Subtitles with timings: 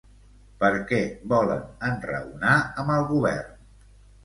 [0.63, 1.01] Per què
[1.35, 3.65] volen enraonar amb el govern?